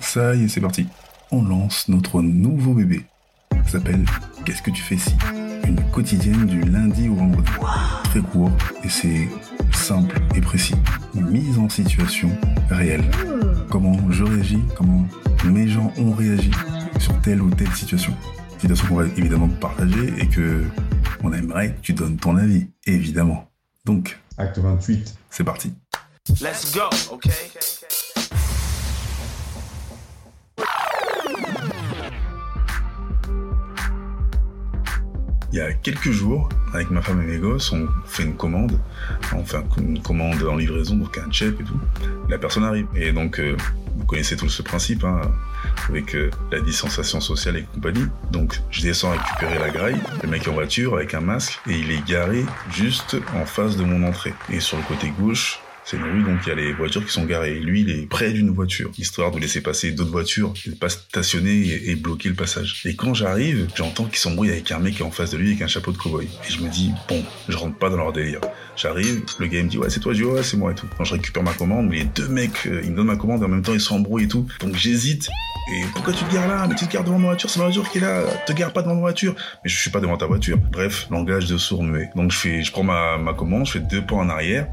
[0.00, 0.86] Ça y est, c'est parti.
[1.30, 3.02] On lance notre nouveau bébé.
[3.66, 4.04] Ça s'appelle
[4.44, 5.14] Qu'est-ce que tu fais si?
[5.66, 7.50] Une quotidienne du lundi au vendredi.
[8.04, 8.50] Très court
[8.82, 9.28] et c'est
[9.72, 10.74] simple et précis.
[11.14, 12.30] Mise en situation
[12.70, 13.04] réelle.
[13.70, 15.06] Comment je réagis, comment
[15.44, 16.50] mes gens ont réagi
[16.98, 18.14] sur telle ou telle situation?
[18.58, 20.64] Situation qu'on va évidemment partager et que
[21.22, 23.50] on aimerait que tu donnes ton avis, évidemment.
[23.84, 25.14] Donc, Acte 28.
[25.30, 25.74] c'est parti.
[26.40, 27.30] Let's go, okay?
[35.52, 38.78] Il y a quelques jours, avec ma femme et mes gosses, on fait une commande.
[39.34, 41.80] On fait un- une commande en livraison, donc un chip et tout.
[42.28, 42.86] La personne arrive.
[42.94, 43.56] Et donc, euh,
[43.96, 45.22] vous connaissez tout ce principe, hein,
[45.88, 48.04] avec euh, la distanciation sociale et compagnie.
[48.30, 50.00] Donc, je descends récupérer la graille.
[50.22, 53.76] Le mec est en voiture avec un masque et il est garé juste en face
[53.78, 54.34] de mon entrée.
[54.50, 57.12] Et sur le côté gauche, c'est une rue, donc il y a les voitures qui
[57.12, 57.58] sont garées.
[57.60, 61.50] Lui, il est près d'une voiture, histoire de laisser passer d'autres voitures, de pas stationner
[61.50, 62.82] et, et bloquer le passage.
[62.84, 65.48] Et quand j'arrive, j'entends qu'il s'embrouille avec un mec qui est en face de lui
[65.48, 66.24] avec un chapeau de cow-boy.
[66.24, 68.40] Et je me dis, bon, je rentre pas dans leur délire.
[68.76, 70.74] J'arrive, le gars il me dit, ouais, c'est toi, je dis, ouais, c'est moi et
[70.74, 70.86] tout.
[70.98, 73.46] Quand je récupère ma commande, les deux mecs, euh, ils me donnent ma commande et
[73.46, 74.46] en même temps ils s'embrouillent et tout.
[74.60, 75.30] Donc j'hésite.
[75.72, 76.66] Et pourquoi tu te gares là?
[76.68, 78.24] Mais tu te gares devant ma voiture, c'est ma voiture qui est là.
[78.46, 79.34] Te gare pas devant ma voiture.
[79.64, 80.58] Mais je suis pas devant ta voiture.
[80.70, 82.10] Bref, langage de sourd muet.
[82.14, 84.66] Donc je fais, je prends ma, ma commande, je fais deux pas en arrière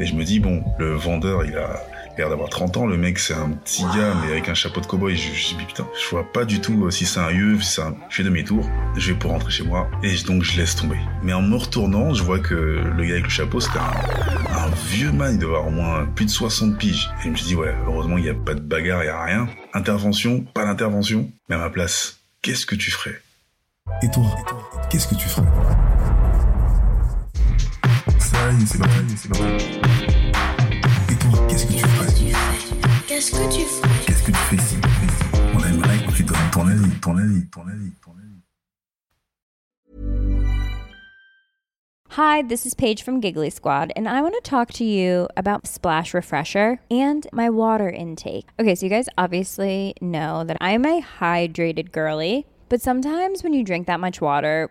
[0.00, 1.82] et je me dis bon, le vendeur il a
[2.16, 4.86] l'air d'avoir 30 ans, le mec c'est un petit gars mais avec un chapeau de
[4.86, 5.16] cowboy.
[5.16, 7.74] Je, je dis putain, je vois pas du tout euh, si c'est un yeux, si
[7.74, 7.94] c'est un.
[8.08, 10.98] Je fais demi-tour, je vais pour rentrer chez moi et donc je laisse tomber.
[11.22, 15.12] Mais en me retournant, je vois que le gars avec le chapeau c'était un, vieux
[15.12, 17.10] man, il devait avoir au moins plus de 60 piges.
[17.20, 19.22] Et je me dit ouais, heureusement il y a pas de bagarre, il y a
[19.22, 19.48] rien.
[19.72, 21.30] Intervention, pas d'intervention.
[21.48, 23.20] Mais à ma place, qu'est-ce que tu ferais?
[24.02, 24.24] Et toi,
[24.90, 25.46] qu'est-ce que tu ferais?
[28.38, 29.80] C'est parti, c'est parti.
[31.10, 32.06] Et toi, qu'est-ce que tu ferais
[33.08, 34.76] Qu'est-ce que tu fais Qu'est-ce que tu fais ici
[35.54, 38.42] On aimerait que tu donnes ton avis, ton avis, ton avis, ton avis.
[42.10, 45.66] Hi, this is Paige from Giggly Squad, and I want to talk to you about
[45.66, 48.46] Splash Refresher and my water intake.
[48.60, 53.64] Okay, so you guys obviously know that I'm a hydrated girly, but sometimes when you
[53.64, 54.70] drink that much water,